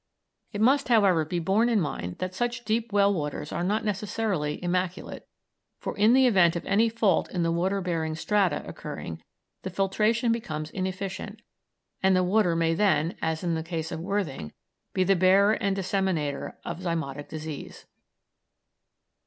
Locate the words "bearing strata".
7.81-8.63